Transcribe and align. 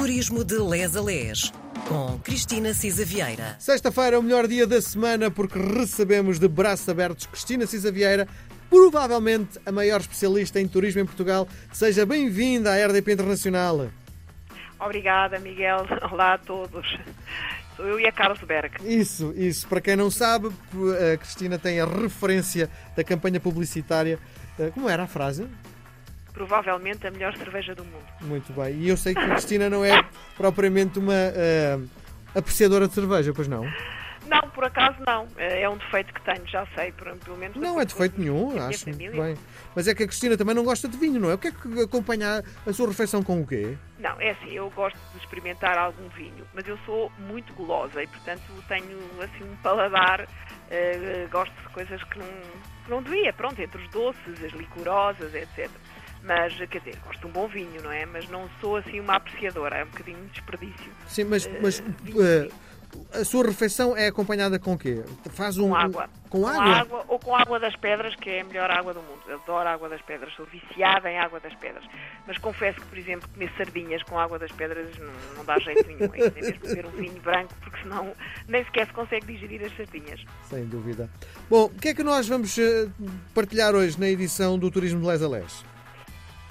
Turismo 0.00 0.42
de 0.42 0.56
Les 0.56 0.96
a 0.96 1.02
Les, 1.02 1.52
com 1.86 2.18
Cristina 2.20 2.72
Cisa 2.72 3.04
Vieira. 3.04 3.54
Sexta-feira 3.58 4.16
é 4.16 4.18
o 4.18 4.22
melhor 4.22 4.48
dia 4.48 4.66
da 4.66 4.80
semana 4.80 5.30
porque 5.30 5.58
recebemos 5.58 6.38
de 6.38 6.48
braços 6.48 6.88
abertos 6.88 7.26
Cristina 7.26 7.66
Cisa 7.66 7.92
Vieira, 7.92 8.26
provavelmente 8.70 9.60
a 9.66 9.70
maior 9.70 10.00
especialista 10.00 10.58
em 10.58 10.66
turismo 10.66 11.02
em 11.02 11.04
Portugal. 11.04 11.46
Seja 11.70 12.06
bem-vinda 12.06 12.72
à 12.72 12.86
RDP 12.86 13.12
Internacional. 13.12 13.90
Obrigada, 14.80 15.38
Miguel. 15.38 15.86
Olá 16.10 16.32
a 16.32 16.38
todos. 16.38 16.98
Sou 17.76 17.84
eu 17.84 18.00
e 18.00 18.06
a 18.06 18.12
Carlos 18.12 18.40
Berg. 18.40 18.76
Isso, 18.82 19.34
isso. 19.36 19.68
Para 19.68 19.82
quem 19.82 19.96
não 19.96 20.10
sabe, 20.10 20.48
a 21.12 21.18
Cristina 21.18 21.58
tem 21.58 21.78
a 21.78 21.84
referência 21.84 22.70
da 22.96 23.04
campanha 23.04 23.38
publicitária. 23.38 24.18
Eh, 24.58 24.70
como 24.72 24.88
era 24.88 25.02
a 25.02 25.06
frase? 25.06 25.46
Provavelmente 26.32 27.06
a 27.06 27.10
melhor 27.10 27.36
cerveja 27.36 27.74
do 27.74 27.84
mundo. 27.84 28.06
Muito 28.22 28.52
bem. 28.52 28.74
E 28.76 28.88
eu 28.88 28.96
sei 28.96 29.14
que 29.14 29.20
a 29.20 29.30
Cristina 29.30 29.68
não 29.68 29.84
é 29.84 30.02
propriamente 30.36 30.98
uma 30.98 31.12
uh, 31.12 31.88
apreciadora 32.34 32.86
de 32.88 32.94
cerveja, 32.94 33.32
pois 33.34 33.48
não? 33.48 33.66
Não, 34.30 34.48
por 34.50 34.64
acaso 34.64 34.96
não. 35.04 35.26
É 35.36 35.68
um 35.68 35.76
defeito 35.76 36.14
que 36.14 36.20
tenho, 36.22 36.46
já 36.46 36.64
sei, 36.76 36.92
pelo 36.92 37.36
menos. 37.36 37.56
Não 37.56 37.80
é 37.80 37.84
defeito 37.84 38.20
nenhum, 38.20 38.56
acho 38.62 38.84
bem. 38.84 39.36
Mas 39.74 39.88
é 39.88 39.94
que 39.94 40.04
a 40.04 40.06
Cristina 40.06 40.36
também 40.36 40.54
não 40.54 40.62
gosta 40.62 40.86
de 40.86 40.96
vinho, 40.96 41.18
não 41.18 41.30
é? 41.30 41.34
O 41.34 41.38
que 41.38 41.48
é 41.48 41.50
que 41.50 41.80
acompanha 41.82 42.44
a 42.64 42.72
sua 42.72 42.86
refeição 42.86 43.24
com 43.24 43.40
o 43.40 43.46
quê? 43.46 43.76
Não, 43.98 44.20
é 44.20 44.30
assim, 44.30 44.52
eu 44.52 44.70
gosto 44.70 44.96
de 45.12 45.18
experimentar 45.18 45.76
algum 45.76 46.08
vinho, 46.10 46.46
mas 46.54 46.66
eu 46.68 46.78
sou 46.86 47.10
muito 47.18 47.52
gulosa 47.54 48.00
e, 48.02 48.06
portanto, 48.06 48.42
tenho 48.68 48.98
assim 49.20 49.42
um 49.42 49.56
paladar, 49.56 50.22
uh, 50.22 51.28
gosto 51.28 51.54
de 51.62 51.68
coisas 51.70 52.02
que 52.04 52.18
não, 52.20 52.26
que 52.84 52.90
não 52.90 53.02
devia, 53.02 53.32
pronto, 53.32 53.60
entre 53.60 53.82
os 53.82 53.90
doces, 53.90 54.44
as 54.44 54.52
licorosas, 54.52 55.34
etc. 55.34 55.68
Mas, 56.22 56.54
quer 56.68 56.78
dizer, 56.78 56.96
gosto 57.04 57.20
de 57.20 57.26
um 57.26 57.30
bom 57.30 57.48
vinho, 57.48 57.82
não 57.82 57.90
é? 57.90 58.04
Mas 58.06 58.28
não 58.28 58.48
sou 58.60 58.76
assim 58.76 59.00
uma 59.00 59.16
apreciadora, 59.16 59.78
é 59.78 59.84
um 59.84 59.88
bocadinho 59.88 60.18
de 60.26 60.32
desperdício. 60.32 60.92
Sim, 61.06 61.24
mas, 61.24 61.46
uh, 61.46 61.50
mas 61.62 61.80
uh, 61.80 62.52
a 63.12 63.24
sua 63.24 63.44
refeição 63.44 63.96
é 63.96 64.08
acompanhada 64.08 64.58
com 64.58 64.74
o 64.74 64.78
quê? 64.78 65.02
Faz 65.30 65.58
um, 65.58 65.68
com 65.68 65.76
água. 65.76 66.10
Com, 66.28 66.40
com 66.40 66.46
água? 66.46 66.76
água? 66.76 67.04
Ou 67.08 67.18
com 67.18 67.34
água 67.34 67.58
das 67.58 67.74
pedras, 67.76 68.14
que 68.16 68.30
é 68.30 68.40
a 68.40 68.44
melhor 68.44 68.70
água 68.70 68.94
do 68.94 69.00
mundo. 69.00 69.20
Eu 69.28 69.36
adoro 69.36 69.68
água 69.68 69.88
das 69.88 70.02
pedras, 70.02 70.32
sou 70.34 70.46
viciada 70.46 71.10
em 71.10 71.18
água 71.18 71.40
das 71.40 71.54
pedras. 71.54 71.84
Mas 72.26 72.38
confesso 72.38 72.80
que, 72.80 72.86
por 72.86 72.98
exemplo, 72.98 73.28
comer 73.30 73.50
sardinhas 73.56 74.02
com 74.02 74.18
água 74.18 74.38
das 74.38 74.52
pedras 74.52 74.86
não, 74.98 75.36
não 75.36 75.44
dá 75.44 75.58
jeito 75.58 75.86
nenhum. 75.86 76.10
É 76.14 76.30
mesmo 76.30 76.60
beber 76.60 76.86
um 76.86 76.90
vinho 76.90 77.20
branco, 77.22 77.54
porque 77.60 77.80
senão 77.82 78.12
nem 78.48 78.64
sequer 78.64 78.86
se 78.86 78.92
consegue 78.92 79.26
digerir 79.26 79.64
as 79.64 79.76
sardinhas. 79.76 80.20
Sem 80.48 80.66
dúvida. 80.66 81.08
Bom, 81.48 81.64
o 81.64 81.70
que 81.70 81.88
é 81.88 81.94
que 81.94 82.02
nós 82.02 82.28
vamos 82.28 82.56
eh, 82.58 82.88
partilhar 83.34 83.74
hoje 83.74 83.98
na 83.98 84.08
edição 84.08 84.58
do 84.58 84.70
Turismo 84.70 85.00
de 85.00 85.06
Les 85.06 85.22
a 85.22 85.28
Les? 85.28 85.64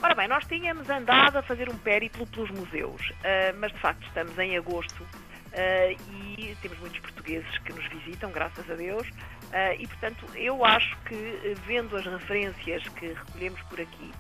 Ora 0.02 0.16
bem, 0.16 0.30
nós 0.30 0.45
tínhamos 0.45 0.89
andado 0.89 1.38
a 1.39 1.42
fazer 1.42 1.69
um 1.69 1.78
périplo 1.78 2.25
pelos 2.28 2.50
museus, 2.52 3.09
uh, 3.09 3.58
mas 3.59 3.69
de 3.73 3.80
facto 3.80 4.02
estamos 4.08 4.38
em 4.39 4.55
agosto 4.55 5.03
uh, 5.03 6.14
e 6.38 6.55
temos 6.61 6.80
muitos 6.80 7.00
portugueses 7.02 7.58
que 7.59 7.73
nos 7.73 7.86
visitam, 7.89 8.31
graças 8.31 8.70
a 8.72 8.75
Deus, 8.75 9.05
uh, 9.09 9.75
e 9.77 9.86
portanto 9.86 10.25
eu 10.36 10.64
acho 10.64 10.97
que 11.00 11.53
vendo 11.67 11.97
as 11.97 12.05
referências 12.05 12.88
que 12.88 13.08
recolhemos 13.08 13.61
por 13.64 13.81
aqui 13.81 14.11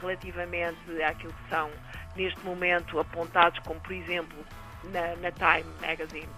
relativamente 0.00 1.02
àquilo 1.02 1.32
que 1.32 1.48
são 1.48 1.70
neste 2.14 2.40
momento 2.44 3.00
apontados 3.00 3.58
como 3.60 3.80
por 3.80 3.92
exemplo 3.92 4.38
na, 4.92 5.16
na 5.16 5.32
Time 5.32 5.68
Magazine 5.80 6.28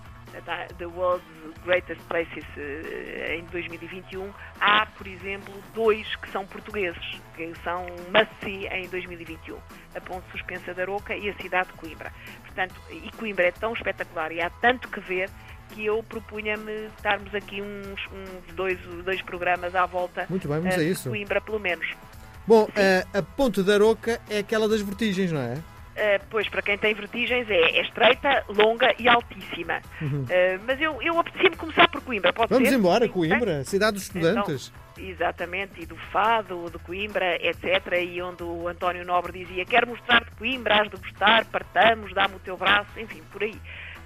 The 0.79 0.87
World's 0.87 1.25
Greatest 1.65 2.01
Places 2.09 2.45
eh, 2.57 3.37
em 3.39 3.45
2021, 3.47 4.31
há, 4.61 4.87
por 4.87 5.07
exemplo, 5.07 5.53
dois 5.75 6.15
que 6.17 6.31
são 6.31 6.47
portugueses, 6.47 7.21
que 7.37 7.53
são 7.63 7.87
must-see 8.13 8.67
em 8.67 8.89
2021, 8.89 9.57
a 9.95 10.01
Ponte 10.01 10.25
Suspensa 10.31 10.75
da 10.75 10.85
Roca 10.85 11.17
e 11.17 11.29
a 11.29 11.35
cidade 11.35 11.69
de 11.69 11.75
Coimbra. 11.75 12.13
Portanto, 12.43 12.75
e 12.91 13.11
Coimbra 13.17 13.47
é 13.47 13.53
tão 13.53 13.73
espetacular 13.73 14.33
e 14.33 14.41
há 14.41 14.51
tanto 14.51 14.89
que 14.89 15.01
ver 15.01 15.31
que 15.71 15.85
eu 15.85 16.03
propunha-me 16.03 16.89
darmos 17.03 17.35
aqui 17.35 17.61
uns, 17.61 18.01
uns, 18.13 18.55
dois, 18.55 18.79
dois 19.05 19.21
programas 19.23 19.75
à 19.75 19.87
volta 19.87 20.27
Muito 20.29 20.47
bem, 20.47 20.61
vamos 20.61 20.77
uh, 20.77 20.81
a 20.81 20.83
isso. 20.83 21.03
de 21.05 21.09
Coimbra, 21.09 21.41
pelo 21.41 21.59
menos. 21.59 21.87
Bom, 22.47 22.65
uh, 22.65 23.19
a 23.19 23.23
Ponte 23.23 23.63
da 23.63 23.79
Roca 23.79 24.21
é 24.29 24.39
aquela 24.39 24.69
das 24.69 24.83
vertigens, 24.83 25.33
não 25.33 25.41
é? 25.41 25.59
Uh, 25.95 26.21
pois, 26.29 26.49
para 26.49 26.61
quem 26.61 26.77
tem 26.77 26.93
vertigens, 26.93 27.49
é, 27.49 27.55
é 27.55 27.83
estreita, 27.83 28.45
longa 28.49 28.93
e 28.99 29.09
altíssima. 29.09 29.81
Uhum. 30.03 30.23
Uh, 30.23 30.65
mas 30.67 30.81
eu, 30.81 31.01
eu 31.01 31.17
apetecia-me 31.21 31.55
começar 31.55 31.89
por 31.89 32.03
Coimbra, 32.03 32.33
pode 32.33 32.53
Vamos 32.53 32.69
ser? 32.69 32.75
embora, 32.75 33.09
Coimbra, 33.09 33.63
cidade 33.63 33.93
dos 33.93 34.03
estudantes. 34.03 34.73
Então, 34.97 35.09
exatamente, 35.09 35.81
e 35.81 35.87
do 35.87 35.97
Fado, 35.97 36.69
de 36.69 36.81
Coimbra, 36.81 37.37
etc. 37.37 38.03
E 38.03 38.21
onde 38.21 38.43
o 38.43 38.67
António 38.67 39.05
Nobre 39.05 39.45
dizia: 39.45 39.65
Quero 39.65 39.87
mostrar-te 39.87 40.33
Coimbra, 40.33 40.83
has 40.83 40.91
de 40.91 40.97
gostar, 40.97 41.45
partamos, 41.45 42.13
dá-me 42.13 42.35
o 42.35 42.41
teu 42.41 42.57
braço, 42.57 42.99
enfim, 42.99 43.23
por 43.31 43.45
aí, 43.45 43.55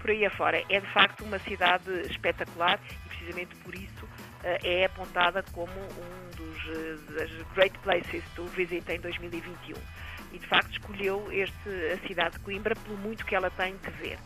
por 0.02 0.10
aí 0.10 0.26
afora. 0.26 0.62
É 0.68 0.80
de 0.80 0.86
facto 0.88 1.24
uma 1.24 1.38
cidade 1.38 1.90
espetacular 2.10 2.78
e 3.06 3.08
precisamente 3.08 3.56
por 3.64 3.74
isso 3.74 4.04
uh, 4.04 4.58
é 4.62 4.84
apontada 4.84 5.42
como 5.54 5.72
um 5.72 6.36
dos 6.36 6.58
das 7.14 7.30
Great 7.54 7.78
Places 7.78 8.22
to 8.36 8.44
Visit 8.48 8.84
em 8.92 9.00
2021 9.00 9.74
e 10.32 10.38
de 10.38 10.46
facto 10.46 10.70
escolheu 10.70 11.26
este, 11.30 11.68
a 11.92 12.06
cidade 12.06 12.38
de 12.38 12.40
Coimbra 12.40 12.74
pelo 12.76 12.96
muito 12.96 13.24
que 13.24 13.34
ela 13.34 13.50
tem 13.50 13.76
que 13.78 13.90
ver. 13.90 14.18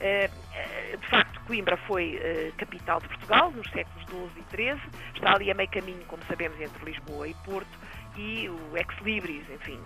Eh, 0.00 0.30
eh, 0.54 0.96
de 0.96 1.06
facto, 1.08 1.40
Coimbra 1.46 1.76
foi 1.76 2.18
eh, 2.22 2.52
capital 2.56 3.00
de 3.00 3.08
Portugal 3.08 3.50
nos 3.50 3.70
séculos 3.70 4.06
XII 4.08 4.30
e 4.36 4.56
XIII, 4.56 4.80
está 5.14 5.34
ali 5.34 5.50
a 5.50 5.54
meio 5.54 5.68
caminho, 5.68 6.02
como 6.06 6.22
sabemos, 6.24 6.58
entre 6.58 6.84
Lisboa 6.84 7.28
e 7.28 7.34
Porto, 7.44 7.78
e 8.16 8.48
o 8.48 8.76
ex-libris, 8.76 9.48
enfim, 9.50 9.78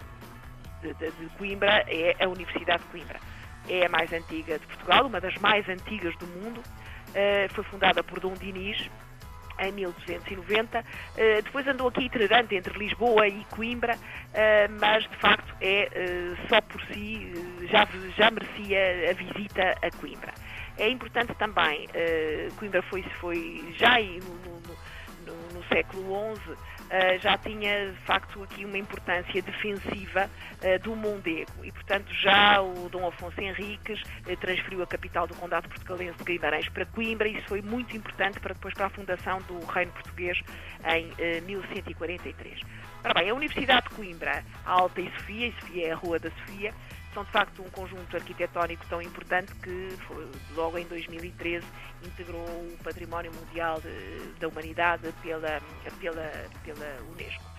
de, 0.81 0.95
de, 0.95 1.29
Coimbra 1.37 1.85
é 1.89 2.17
a 2.23 2.29
Universidade 2.29 2.83
de 2.85 2.89
Coimbra. 2.91 3.19
É 3.69 3.87
a 3.87 3.89
mais 3.89 4.13
antiga 4.13 4.59
de 4.59 4.67
Portugal, 4.67 5.07
uma 5.07 5.21
das 5.21 5.37
mais 5.39 5.69
antigas 5.69 6.15
do 6.19 6.27
mundo, 6.27 6.63
foi 7.51 7.65
fundada 7.65 8.03
por 8.03 8.21
Dom 8.21 8.35
Dinis, 8.35 8.91
em 9.59 9.73
1290. 9.73 10.85
Eh, 11.17 11.43
depois 11.43 11.67
andou 11.67 11.89
aqui 11.89 12.05
itinerante 12.05 12.55
entre 12.55 12.79
Lisboa 12.79 13.27
e 13.29 13.45
Coimbra, 13.51 13.99
eh, 14.33 14.69
mas 14.69 15.05
de 15.05 15.17
facto 15.17 15.55
é 15.61 15.89
eh, 15.93 16.37
só 16.49 16.61
por 16.61 16.81
si 16.87 17.33
já, 17.71 17.87
já 18.17 18.31
merecia 18.31 19.11
a 19.11 19.13
visita 19.13 19.75
a 19.83 19.91
Coimbra. 19.99 20.33
É 20.77 20.89
importante 20.89 21.33
também, 21.37 21.89
Coimbra 22.57 22.83
foi, 22.83 23.03
foi 23.21 23.65
já 23.79 23.97
no, 24.01 24.54
no 25.65 25.69
século 25.69 26.37
XI 26.37 26.53
uh, 26.53 26.57
já 27.21 27.39
tinha 27.39 27.91
de 27.91 27.99
facto 28.01 28.43
aqui 28.43 28.65
uma 28.65 28.79
importância 28.79 29.41
defensiva 29.43 30.29
uh, 30.29 30.83
do 30.83 30.95
Mondego 30.95 31.65
e, 31.65 31.73
portanto, 31.73 32.13
já 32.23 32.61
o 32.61 32.89
Dom 32.89 33.07
Afonso 33.07 33.41
Henriques 33.41 34.01
uh, 34.03 34.37
transferiu 34.37 34.83
a 34.83 34.87
capital 34.87 35.27
do 35.27 35.35
Condado 35.35 35.69
Portugalense 35.69 36.19
de 36.19 36.25
Guimarães 36.25 36.69
para 36.69 36.87
Coimbra 36.87 37.29
e 37.29 37.39
isso 37.39 37.49
foi 37.49 37.63
muito 37.63 37.97
importante 37.97 38.39
para 38.41 38.55
depois 38.55 38.75
para 38.75 38.87
a 38.87 38.91
fundação 38.91 39.41
do 39.43 39.65
Reino 39.67 39.93
Português 39.93 40.41
em 40.85 41.41
1143. 41.43 42.61
Ora 43.05 43.15
bem, 43.15 43.31
a 43.31 43.35
Universidade 43.35 43.89
de 43.89 43.95
Coimbra, 43.97 44.43
a 44.65 44.73
Alta 44.73 45.01
e 45.01 45.11
Sofia, 45.19 45.49
e 45.49 45.53
Sofia 45.61 45.89
é 45.89 45.93
a 45.93 45.97
Rua 45.97 46.19
da 46.19 46.31
Sofia, 46.31 46.73
são 47.15 47.25
de 47.25 47.31
facto 47.31 47.63
um 47.63 47.71
conjunto 47.71 48.15
arquitetónico 48.17 48.85
tão 48.89 49.01
importante 49.01 49.55
que 49.63 49.97
foi, 50.07 50.29
logo 50.55 50.77
em 50.77 50.87
2013 50.87 51.65
integrou 52.03 52.45
o 52.45 52.77
Património 52.83 53.33
Mundial 53.33 53.81
de, 53.81 54.39
da 54.41 54.49
Humanidade 54.49 55.15
pela, 55.23 55.63
pela, 56.01 56.33
pela 56.65 56.99
Unesco. 57.13 57.55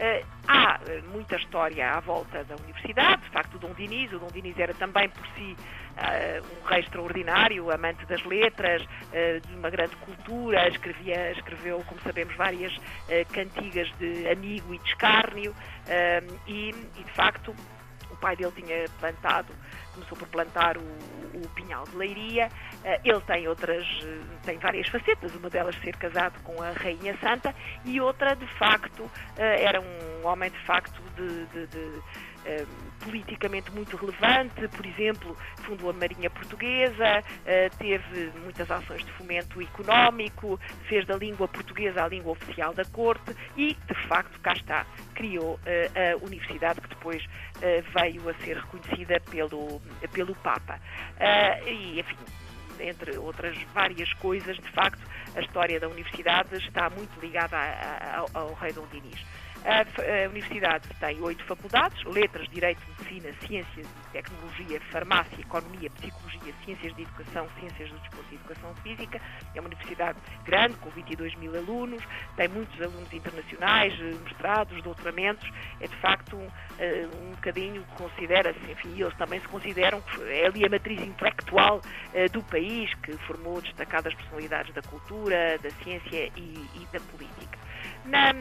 Uh, 0.00 0.24
há 0.48 0.80
eh, 0.88 1.02
muita 1.12 1.36
história 1.36 1.90
à 1.90 2.00
volta 2.00 2.42
da 2.44 2.56
universidade, 2.56 3.20
de 3.20 3.28
facto 3.28 3.56
o 3.56 3.58
Dom 3.58 3.74
Dinis, 3.74 4.10
o 4.14 4.18
Dom 4.18 4.28
Dinis 4.28 4.58
era 4.58 4.72
também 4.72 5.10
por 5.10 5.26
si 5.34 5.54
uh, 5.54 6.58
um 6.58 6.66
rei 6.66 6.80
extraordinário, 6.80 7.70
amante 7.70 8.06
das 8.06 8.24
letras, 8.24 8.82
uh, 8.82 9.46
de 9.46 9.54
uma 9.54 9.68
grande 9.68 9.94
cultura, 9.96 10.66
escrevia, 10.68 11.32
escreveu, 11.32 11.84
como 11.86 12.00
sabemos, 12.00 12.34
várias 12.34 12.74
cantigas 13.30 13.92
de 13.98 14.26
amigo 14.28 14.72
e 14.72 14.78
de 14.78 14.88
escárnio 14.88 15.54
e, 16.46 16.70
e, 16.70 17.04
de 17.04 17.12
facto 17.12 17.54
pai 18.20 18.36
dele 18.36 18.52
tinha 18.52 18.88
plantado, 18.98 19.52
começou 19.94 20.16
por 20.16 20.28
plantar 20.28 20.76
o, 20.76 20.80
o 20.80 21.48
pinhal 21.54 21.84
de 21.84 21.96
leiria. 21.96 22.48
Uh, 22.84 23.00
ele 23.04 23.20
tem 23.20 23.48
outras, 23.48 23.86
uh, 24.02 24.24
tem 24.44 24.58
várias 24.58 24.88
facetas, 24.88 25.34
uma 25.34 25.50
delas 25.50 25.74
ser 25.82 25.96
casado 25.96 26.40
com 26.42 26.62
a 26.62 26.70
Rainha 26.70 27.16
Santa 27.20 27.54
e 27.84 28.00
outra, 28.00 28.34
de 28.34 28.46
facto, 28.58 29.02
uh, 29.02 29.10
era 29.36 29.80
um 29.80 30.26
homem 30.26 30.50
de 30.50 30.58
facto 30.66 31.00
de, 31.16 31.46
de, 31.46 31.66
de 31.66 32.02
eh, 32.44 32.66
politicamente 33.04 33.70
muito 33.72 33.96
relevante, 33.96 34.68
por 34.68 34.86
exemplo, 34.86 35.36
fundou 35.62 35.90
a 35.90 35.92
Marinha 35.92 36.30
Portuguesa, 36.30 37.24
eh, 37.46 37.70
teve 37.78 38.30
muitas 38.42 38.70
ações 38.70 39.04
de 39.04 39.12
fomento 39.12 39.60
económico, 39.60 40.58
fez 40.88 41.06
da 41.06 41.16
língua 41.16 41.48
portuguesa 41.48 42.04
a 42.04 42.08
língua 42.08 42.32
oficial 42.32 42.74
da 42.74 42.84
corte 42.84 43.34
e, 43.56 43.74
de 43.74 44.08
facto, 44.08 44.38
cá 44.40 44.52
está, 44.52 44.86
criou 45.14 45.58
eh, 45.66 46.14
a 46.14 46.24
universidade 46.24 46.80
que 46.80 46.88
depois 46.88 47.24
veio 47.92 48.26
a 48.28 48.34
ser 48.42 48.56
reconhecida 48.56 49.20
pelo, 49.30 49.82
pelo 50.12 50.34
Papa. 50.36 50.80
E, 51.66 52.00
enfim, 52.00 52.16
entre 52.80 53.18
outras 53.18 53.56
várias 53.74 54.12
coisas, 54.14 54.56
de 54.56 54.70
facto, 54.70 55.00
a 55.34 55.40
história 55.40 55.78
da 55.78 55.88
universidade 55.88 56.56
está 56.56 56.88
muito 56.90 57.18
ligada 57.20 57.56
a, 57.56 57.60
a, 57.60 58.18
ao, 58.18 58.30
ao 58.34 58.54
rei 58.54 58.72
Dom 58.72 58.86
Dinis. 58.90 59.20
A, 59.64 60.28
Universidade 60.28 60.88
tem 60.98 61.20
oito 61.20 61.44
faculdades, 61.44 62.02
Letras, 62.04 62.48
Direito, 62.48 62.80
Medicina, 62.88 63.34
Ciências 63.46 63.86
e 63.86 64.12
Tecnologia, 64.12 64.80
Farmácia, 64.90 65.38
Economia, 65.38 65.90
Psicologia, 65.90 66.54
Ciências 66.64 66.94
de 66.96 67.02
Educação, 67.02 67.46
Ciências 67.58 67.90
do 67.90 67.98
Desporto 67.98 68.26
e 68.32 68.34
Educação 68.36 68.74
Física. 68.76 69.20
É 69.54 69.60
uma 69.60 69.66
universidade 69.66 70.18
grande, 70.44 70.76
com 70.76 70.88
22 70.90 71.34
mil 71.36 71.54
alunos, 71.54 72.02
tem 72.36 72.48
muitos 72.48 72.80
alunos 72.80 73.12
internacionais, 73.12 73.98
mestrados, 74.24 74.82
doutoramentos. 74.82 75.46
É, 75.80 75.86
de 75.86 75.96
facto, 75.96 76.36
um, 76.36 76.48
eh, 76.78 77.06
um 77.20 77.30
bocadinho, 77.32 77.84
considera-se, 77.96 78.60
enfim, 78.70 79.00
eles 79.00 79.14
também 79.16 79.40
se 79.40 79.48
consideram 79.48 80.00
que 80.00 80.22
é 80.22 80.46
ali 80.46 80.64
a 80.64 80.70
matriz 80.70 81.00
intelectual 81.02 81.78
uh, 81.78 82.32
do 82.32 82.42
país, 82.44 82.92
que 83.02 83.12
formou 83.26 83.60
destacadas 83.60 84.14
personalidades 84.14 84.72
da 84.74 84.82
cultura, 84.82 85.58
da 85.58 85.70
ciência 85.82 86.30
e, 86.36 86.66
e 86.74 86.88
da 86.92 87.00
política. 87.00 87.58
Na, 88.04 88.32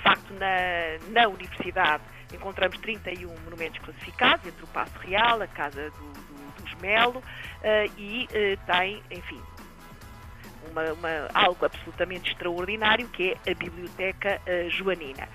de 0.00 0.02
facto, 0.02 0.32
na, 0.34 0.98
na 1.10 1.28
Universidade 1.28 2.02
encontramos 2.32 2.78
31 2.78 3.28
monumentos 3.44 3.78
classificados, 3.80 4.46
entre 4.46 4.64
o 4.64 4.66
Passo 4.68 4.98
Real, 5.00 5.42
a 5.42 5.46
Casa 5.46 5.90
do, 5.90 6.12
do, 6.12 6.62
dos 6.62 6.74
Melo, 6.76 7.18
uh, 7.18 7.92
e 7.98 8.24
uh, 8.24 8.66
tem, 8.66 9.02
enfim, 9.10 9.40
uma, 10.70 10.92
uma, 10.92 11.28
algo 11.34 11.66
absolutamente 11.66 12.30
extraordinário, 12.30 13.08
que 13.08 13.36
é 13.44 13.50
a 13.50 13.54
Biblioteca 13.54 14.40
uh, 14.46 14.70
Joanina. 14.70 15.28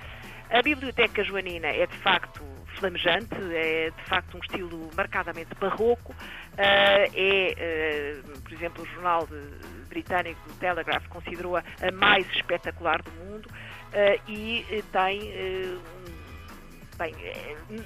A 0.50 0.62
Biblioteca 0.62 1.24
Joanina 1.24 1.68
é, 1.68 1.86
de 1.86 1.98
facto, 1.98 2.42
flamejante, 2.76 3.36
é, 3.54 3.92
de 3.92 4.04
facto, 4.04 4.38
um 4.38 4.40
estilo 4.40 4.90
marcadamente 4.96 5.54
barroco, 5.60 6.16
é, 6.58 8.18
por 8.44 8.54
exemplo, 8.54 8.84
o 8.84 8.86
jornal 8.88 9.28
britânico, 9.90 10.40
o 10.50 10.54
Telegraph, 10.54 11.08
considerou-a 11.08 11.64
a 11.82 11.92
mais 11.92 12.28
espetacular 12.32 13.02
do 13.02 13.12
mundo, 13.12 13.46
uh, 13.48 14.32
e 14.32 14.84
tem 14.92 15.80
bem, 16.98 17.14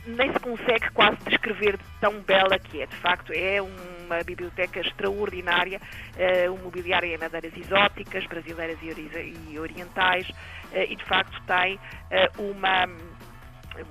nem 0.08 0.32
se 0.32 0.40
consegue 0.40 0.90
quase 0.92 1.18
descrever 1.28 1.78
de 1.78 1.84
tão 2.00 2.22
bela 2.22 2.58
que 2.60 2.82
é. 2.82 2.86
De 2.86 2.96
facto, 2.98 3.32
é 3.34 3.62
uma 3.62 4.24
biblioteca 4.24 4.80
extraordinária, 4.80 5.80
uh, 5.80 6.54
um 6.54 6.58
mobiliário 6.58 7.10
em 7.10 7.18
madeiras 7.18 7.56
exóticas, 7.56 8.26
brasileiras 8.26 8.78
e, 8.82 9.60
orientais, 9.60 10.28
uh, 10.30 10.86
e 10.88 10.96
de 10.96 11.04
facto 11.06 11.42
tem 11.46 11.76
uh, 11.76 12.42
uma 12.42 12.88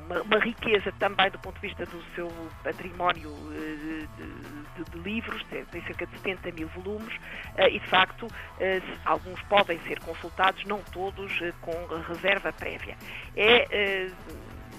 uma, 0.04 0.22
uma, 0.22 0.38
riqueza 0.38 0.92
também 0.98 1.30
do 1.30 1.38
ponto 1.38 1.54
de 1.60 1.68
vista 1.68 1.84
do 1.86 2.02
seu 2.14 2.28
património 2.62 3.32
eh, 3.52 4.06
de, 4.16 4.84
de, 4.84 4.90
de 4.90 4.98
livros, 4.98 5.42
tem 5.44 5.82
cerca 5.82 6.06
de 6.06 6.16
70 6.18 6.52
mil 6.52 6.68
volumes, 6.68 7.14
eh, 7.56 7.70
e 7.70 7.78
de 7.78 7.86
facto 7.86 8.26
eh, 8.60 8.80
alguns 9.04 9.40
podem 9.42 9.78
ser 9.80 9.98
consultados, 10.00 10.64
não 10.64 10.82
todos 10.92 11.32
com 11.60 11.72
reserva 12.08 12.52
prévia. 12.52 12.96
É 13.36 14.08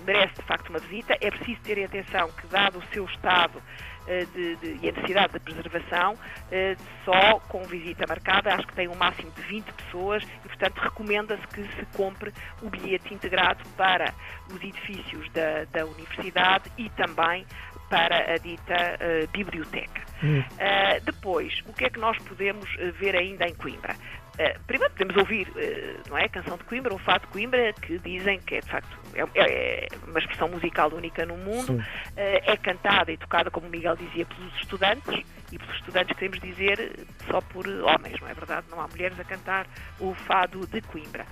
merece 0.05 0.35
de 0.35 0.43
facto 0.43 0.69
uma 0.69 0.79
visita. 0.79 1.17
É 1.21 1.29
preciso 1.29 1.59
ter 1.61 1.83
atenção 1.83 2.29
que, 2.31 2.47
dado 2.47 2.79
o 2.79 2.83
seu 2.93 3.05
estado 3.05 3.61
eh, 4.09 4.25
de, 4.33 4.55
de, 4.55 4.79
e 4.81 4.89
a 4.89 4.91
necessidade 4.91 5.33
de 5.33 5.39
preservação, 5.39 6.17
eh, 6.51 6.75
só 7.05 7.39
com 7.47 7.63
visita 7.65 8.05
marcada, 8.07 8.55
acho 8.55 8.65
que 8.65 8.73
tem 8.73 8.87
um 8.87 8.95
máximo 8.95 9.31
de 9.31 9.41
20 9.43 9.71
pessoas 9.71 10.23
e, 10.23 10.47
portanto, 10.47 10.79
recomenda-se 10.79 11.47
que 11.49 11.61
se 11.61 11.85
compre 11.95 12.33
o 12.63 12.69
bilhete 12.71 13.13
integrado 13.13 13.63
para 13.77 14.11
os 14.49 14.55
edifícios 14.55 15.29
da, 15.29 15.65
da 15.65 15.85
universidade 15.85 16.71
e 16.75 16.89
também 16.89 17.45
para 17.87 18.33
a 18.33 18.37
dita 18.37 18.73
uh, 18.73 19.27
biblioteca. 19.31 20.01
Hum. 20.23 20.39
Uh, 20.39 21.03
depois, 21.03 21.59
o 21.65 21.73
que 21.73 21.85
é 21.85 21.89
que 21.89 21.99
nós 21.99 22.17
podemos 22.19 22.69
ver 22.99 23.15
ainda 23.15 23.45
em 23.45 23.55
Coimbra? 23.55 23.95
Uh, 24.39 24.57
primeiro 24.65 24.93
podemos 24.93 25.17
ouvir, 25.17 25.49
uh, 25.49 26.09
não 26.09 26.17
é, 26.17 26.23
a 26.23 26.29
canção 26.29 26.55
de 26.55 26.63
Coimbra, 26.63 26.93
o 26.93 26.97
fado 26.97 27.25
de 27.25 27.33
Coimbra, 27.33 27.73
que 27.73 27.99
dizem 27.99 28.39
que 28.39 28.55
é 28.55 28.61
de 28.61 28.69
facto 28.69 28.97
é, 29.13 29.21
é 29.35 29.87
uma 30.07 30.17
expressão 30.17 30.47
musical 30.47 30.89
única 30.93 31.25
no 31.25 31.35
mundo, 31.35 31.73
uh, 31.73 31.83
é 32.15 32.55
cantada 32.55 33.11
e 33.11 33.17
tocada, 33.17 33.51
como 33.51 33.67
Miguel 33.67 33.97
dizia, 33.97 34.25
pelos 34.25 34.55
estudantes, 34.55 35.25
e 35.51 35.59
pelos 35.59 35.75
estudantes 35.75 36.17
queremos 36.17 36.39
dizer 36.39 37.05
só 37.29 37.41
por 37.41 37.67
homens, 37.67 38.17
não 38.21 38.29
é 38.29 38.33
verdade? 38.33 38.67
Não 38.71 38.79
há 38.79 38.87
mulheres 38.87 39.19
a 39.19 39.25
cantar 39.25 39.67
o 39.99 40.13
fado 40.13 40.65
de 40.67 40.79
Coimbra. 40.83 41.25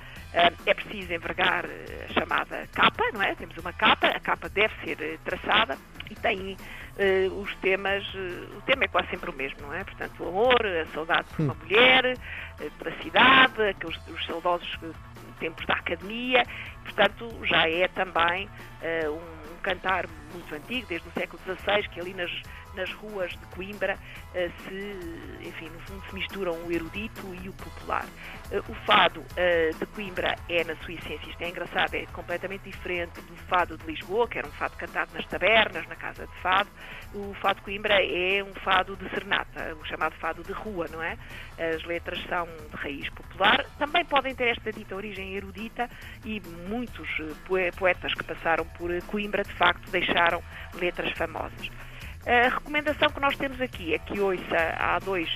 é 0.65 0.73
preciso 0.73 1.13
envergar 1.13 1.63
a 1.65 2.13
chamada 2.13 2.67
capa, 2.73 3.05
não 3.13 3.21
é? 3.21 3.35
Temos 3.35 3.55
uma 3.57 3.71
capa, 3.71 4.07
a 4.07 4.19
capa 4.19 4.49
deve 4.49 4.73
ser 4.83 5.17
traçada 5.23 5.77
e 6.09 6.15
tem 6.15 6.57
uh, 6.97 7.39
os 7.39 7.53
temas, 7.57 8.03
uh, 8.13 8.57
o 8.57 8.61
tema 8.61 8.85
é 8.85 8.87
quase 8.87 9.09
sempre 9.09 9.29
o 9.29 9.33
mesmo, 9.33 9.61
não 9.61 9.73
é? 9.73 9.83
Portanto, 9.83 10.23
o 10.23 10.27
amor, 10.27 10.65
a 10.65 10.85
saudade 10.93 11.27
por 11.35 11.43
uma 11.43 11.53
hum. 11.53 11.57
mulher, 11.61 12.13
uh, 12.13 12.71
pela 12.71 12.95
cidade, 13.01 13.61
aqueles, 13.61 13.97
os 14.07 14.25
saudosos 14.25 14.77
tempos 15.39 15.65
da 15.67 15.75
academia, 15.75 16.43
portanto, 16.83 17.29
já 17.43 17.69
é 17.69 17.87
também 17.89 18.49
um, 19.07 19.53
um 19.53 19.57
cantar 19.61 20.07
muito 20.33 20.55
antigo, 20.55 20.87
desde 20.87 21.07
o 21.07 21.11
século 21.11 21.39
XVI, 21.43 21.87
que 21.89 21.99
ali 21.99 22.11
nas 22.15 22.31
nas 22.77 22.93
ruas 22.93 23.31
de 23.31 23.45
Coimbra 23.47 23.97
eh, 24.33 24.49
se, 24.63 25.47
enfim, 25.47 25.69
no 25.69 25.79
fundo 25.81 26.05
se 26.05 26.15
misturam 26.15 26.53
o 26.63 26.71
erudito 26.71 27.33
e 27.43 27.49
o 27.49 27.53
popular. 27.53 28.05
Eh, 28.51 28.59
o 28.59 28.73
fado 28.85 29.23
eh, 29.35 29.71
de 29.77 29.85
Coimbra 29.87 30.35
é, 30.47 30.63
na 30.63 30.75
sua 30.77 30.93
essência, 30.93 31.27
isto 31.27 31.41
é 31.41 31.49
engraçado, 31.49 31.95
é 31.95 32.05
completamente 32.07 32.63
diferente 32.63 33.19
do 33.21 33.35
fado 33.47 33.77
de 33.77 33.85
Lisboa, 33.87 34.27
que 34.27 34.37
era 34.37 34.47
um 34.47 34.51
fado 34.51 34.77
cantado 34.77 35.11
nas 35.13 35.25
tabernas, 35.25 35.87
na 35.87 35.95
casa 35.95 36.27
de 36.27 36.35
fado. 36.41 36.69
O 37.13 37.33
fado 37.41 37.55
de 37.55 37.61
Coimbra 37.63 37.95
é 37.95 38.43
um 38.43 38.53
fado 38.63 38.95
de 38.95 39.09
serenata, 39.09 39.75
o 39.81 39.85
chamado 39.85 40.13
fado 40.15 40.43
de 40.43 40.51
rua, 40.51 40.87
não 40.91 41.01
é? 41.01 41.17
As 41.57 41.83
letras 41.83 42.21
são 42.29 42.45
de 42.45 42.75
raiz 42.75 43.09
popular, 43.09 43.65
também 43.79 44.05
podem 44.05 44.35
ter 44.35 44.49
esta 44.49 44.71
dita 44.71 44.95
origem 44.95 45.33
erudita 45.33 45.89
e 46.23 46.39
muitos 46.69 47.09
poetas 47.77 48.13
que 48.13 48.23
passaram 48.23 48.65
por 48.77 48.91
Coimbra, 49.03 49.43
de 49.43 49.53
facto, 49.53 49.89
deixaram 49.89 50.43
letras 50.75 51.11
famosas. 51.17 51.71
A 52.27 52.49
recomendação 52.49 53.09
que 53.09 53.21
nós 53.21 53.37
temos 53.37 53.61
aqui 53.61 53.93
é 53.93 53.99
que 53.99 54.19
ouça, 54.19 54.75
há 54.77 54.99
dois, 54.99 55.29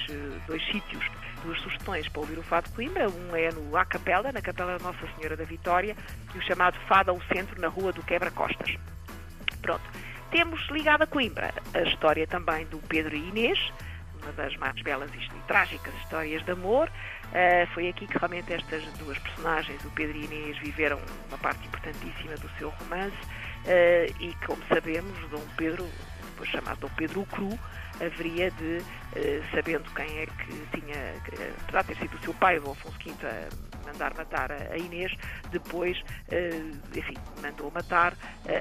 dois 0.46 0.62
sítios, 0.66 1.02
duas 1.42 1.58
sugestões 1.62 2.06
para 2.10 2.20
ouvir 2.20 2.38
o 2.38 2.44
Fado 2.44 2.70
Coimbra. 2.72 3.10
Um 3.10 3.34
é 3.34 3.50
no 3.50 3.78
A 3.78 3.86
Capela, 3.86 4.30
na 4.34 4.42
Capela 4.42 4.78
Nossa 4.78 5.08
Senhora 5.16 5.38
da 5.38 5.46
Vitória, 5.46 5.96
e 6.36 6.38
o 6.38 6.42
chamado 6.42 6.78
Fado 6.90 7.12
ao 7.12 7.22
Centro, 7.34 7.62
na 7.62 7.70
Rua 7.70 7.94
do 7.94 8.04
Quebra-Costas. 8.04 8.76
Pronto. 9.62 9.90
Temos 10.32 10.68
ligado 10.70 11.04
a 11.04 11.08
Coimbra 11.08 11.54
a 11.74 11.82
história 11.84 12.28
também 12.28 12.66
do 12.66 12.78
Pedro 12.80 13.16
e 13.16 13.30
Inês, 13.30 13.72
uma 14.22 14.34
das 14.34 14.56
mais 14.58 14.80
belas 14.82 15.10
e 15.14 15.48
trágicas 15.48 15.94
histórias 16.04 16.44
de 16.44 16.52
amor. 16.52 16.90
Uh, 16.90 17.68
foi 17.74 17.88
aqui 17.88 18.06
que 18.06 18.18
realmente 18.18 18.52
estas 18.52 18.84
duas 18.98 19.18
personagens, 19.18 19.82
o 19.86 19.92
Pedro 19.92 20.18
e 20.18 20.26
Inês, 20.26 20.58
viveram 20.58 21.00
uma 21.30 21.38
parte 21.38 21.66
importantíssima 21.66 22.36
do 22.36 22.50
seu 22.58 22.70
romance 22.70 23.16
uh, 23.16 24.16
e, 24.20 24.36
como 24.46 24.62
sabemos, 24.68 25.18
Dom 25.30 25.44
Pedro 25.56 25.88
chamado 26.46 26.80
Dom 26.80 26.90
Pedro 26.96 27.26
Cru, 27.26 27.58
haveria 28.00 28.50
de, 28.52 28.78
uh, 28.78 29.52
sabendo 29.54 29.90
quem 29.96 30.20
é 30.20 30.26
que 30.26 30.80
tinha, 30.80 31.16
apesar 31.64 31.82
de 31.84 31.88
ter 31.90 31.98
sido 31.98 32.16
o 32.16 32.20
seu 32.20 32.34
pai, 32.36 32.58
o 32.60 32.72
Afonso 32.72 32.98
V, 33.04 33.14
a 33.26 33.86
mandar 33.86 34.14
matar 34.16 34.52
a 34.52 34.78
Inês, 34.78 35.14
depois, 35.52 36.00
uh, 36.00 36.98
enfim, 36.98 37.18
mandou 37.42 37.72
matar 37.72 38.14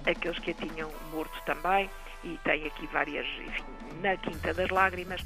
aqueles 0.07 0.39
que 0.39 0.51
a 0.51 0.55
tinham 0.55 0.91
morto 1.13 1.41
também 1.45 1.89
e 2.23 2.39
tem 2.45 2.67
aqui 2.67 2.87
várias, 2.93 3.27
enfim, 3.47 3.65
na 4.03 4.17
Quinta 4.17 4.53
das 4.53 4.69
Lágrimas, 4.69 5.25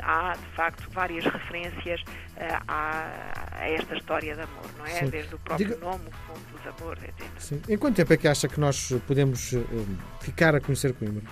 há 0.00 0.34
de 0.34 0.56
facto 0.56 0.90
várias 0.90 1.24
referências 1.24 2.02
a, 2.36 2.62
a, 3.60 3.68
esta 3.68 3.94
história 3.94 4.34
de 4.34 4.40
amor, 4.40 4.64
não 4.78 4.86
é? 4.86 5.00
Sim. 5.00 5.10
Desde 5.10 5.34
o 5.34 5.38
próprio 5.38 5.68
Diga... 5.68 5.80
nome, 5.80 6.08
o 6.08 6.12
fundo 6.12 6.40
dos 6.52 6.66
amores, 6.66 7.02
etc. 7.04 7.26
Sim. 7.38 7.62
Em 7.68 7.76
quanto 7.76 7.96
tempo 7.96 8.12
é 8.12 8.16
que 8.16 8.26
acha 8.26 8.48
que 8.48 8.58
nós 8.58 8.90
podemos 9.06 9.52
ficar 10.20 10.54
a 10.54 10.60
conhecer 10.60 10.94
Coimbra? 10.94 11.22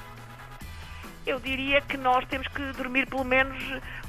Eu 1.26 1.40
diria 1.40 1.80
que 1.80 1.96
nós 1.96 2.24
temos 2.26 2.46
que 2.48 2.62
dormir 2.72 3.06
pelo 3.06 3.24
menos 3.24 3.58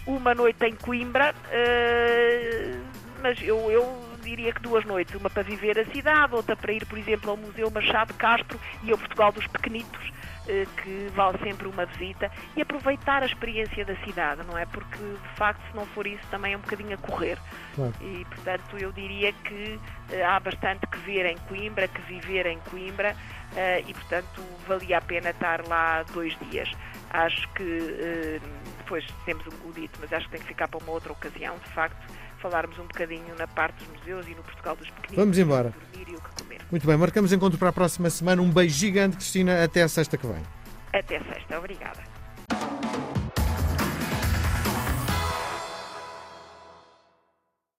uma 0.06 0.34
noite 0.36 0.64
em 0.66 0.76
Coimbra, 0.76 1.34
uh, 1.34 2.82
mas 3.22 3.42
eu, 3.42 3.72
eu 3.72 4.08
diria 4.22 4.54
que 4.54 4.62
duas 4.62 4.86
noites, 4.86 5.16
uma 5.16 5.30
para 5.30 5.44
viver 5.44 5.80
a 5.80 5.86
cidade, 5.86 6.36
outra 6.36 6.56
para 6.56 6.72
ir, 6.72 6.86
por 6.86 6.98
exemplo, 6.98 7.32
ao 7.32 7.38
Museu 7.38 7.72
Machado 7.72 8.14
Castro 8.14 8.60
e 8.84 8.92
ao 8.92 8.98
Portugal 8.98 9.32
dos 9.32 9.48
Pequenitos, 9.48 10.12
eh, 10.48 10.66
que 10.84 11.10
vale 11.16 11.38
sempre 11.40 11.68
uma 11.68 11.86
visita, 11.86 12.30
e 12.56 12.62
aproveitar 12.62 13.24
a 13.24 13.26
experiência 13.26 13.86
da 13.86 13.96
cidade, 13.98 14.42
não 14.46 14.58
é? 14.58 14.66
Porque, 14.66 14.98
de 14.98 15.36
facto, 15.38 15.62
se 15.70 15.76
não 15.76 15.86
for 15.88 16.06
isso, 16.06 16.24
também 16.30 16.54
é 16.54 16.58
um 16.58 16.62
bocadinho 16.62 16.94
a 16.94 16.98
correr. 16.98 17.38
Claro. 17.74 17.94
E, 18.02 18.26
portanto, 18.26 18.78
eu 18.78 18.92
diria 18.92 19.32
que 19.32 19.80
eh, 20.12 20.24
há 20.24 20.40
bastante 20.40 20.86
que 20.88 20.98
ver 21.00 21.26
em 21.26 21.38
Coimbra, 21.50 21.88
que 21.88 22.02
viver 22.02 22.46
em 22.46 22.60
Coimbra, 22.70 23.16
e, 23.88 23.94
portanto, 23.94 24.44
valia 24.68 25.00
a 25.00 25.02
pena 25.02 25.32
estar 25.32 25.66
lá 25.68 26.04
dois 26.14 26.38
dias. 26.52 26.70
Acho 27.10 27.48
que, 27.54 28.42
depois 28.80 29.06
temos 29.26 29.46
o 29.48 29.72
dito, 29.74 29.98
mas 30.02 30.12
acho 30.14 30.26
que 30.26 30.32
tem 30.32 30.42
que 30.42 30.48
ficar 30.48 30.68
para 30.68 30.84
uma 30.84 30.92
outra 30.92 31.12
ocasião, 31.12 31.56
de 31.58 31.70
facto, 31.72 31.98
falarmos 32.40 32.78
um 32.78 32.84
bocadinho 32.84 33.36
na 33.38 33.48
parte 33.48 33.84
dos 33.84 34.00
museus 34.00 34.28
e 34.28 34.32
no 34.32 34.44
Portugal 34.44 34.76
dos 34.76 34.90
Pequeninos. 34.90 35.18
Vamos 35.18 35.38
embora. 35.38 35.74
Muito 36.70 36.86
bem, 36.86 36.98
marcamos 36.98 37.32
encontro 37.32 37.58
para 37.58 37.70
a 37.70 37.74
próxima 37.74 38.10
semana. 38.10 38.42
Um 38.42 38.52
beijo 38.52 38.78
gigante, 38.78 39.16
Cristina. 39.18 39.64
Até 39.64 39.84
a 39.84 39.88
sexta 39.88 40.18
que 40.18 40.28
vem. 40.28 40.44
Até 40.94 41.20
sexta. 41.20 41.58
Obrigada. 41.58 42.17